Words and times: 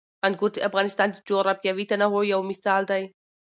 انګور 0.25 0.51
د 0.55 0.57
افغانستان 0.69 1.07
د 1.11 1.17
جغرافیوي 1.27 1.85
تنوع 1.91 2.23
یو 2.33 2.41
مثال 2.51 2.81
دی. 2.91 3.03